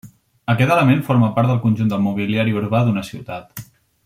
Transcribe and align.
Aquest 0.53 0.73
element 0.75 1.03
forma 1.09 1.29
part 1.35 1.51
del 1.51 1.61
conjunt 1.67 1.93
del 1.93 2.03
mobiliari 2.09 2.59
urbà 2.63 2.85
d'una 2.89 3.09
ciutat. 3.11 3.67